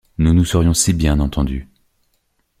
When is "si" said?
0.73-0.93